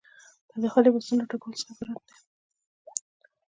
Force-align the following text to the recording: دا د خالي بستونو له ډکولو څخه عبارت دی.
دا 0.49 0.55
د 0.63 0.65
خالي 0.73 0.89
بستونو 0.93 1.19
له 1.21 1.25
ډکولو 1.31 1.59
څخه 1.61 1.71
عبارت 1.81 2.03
دی. 2.07 2.15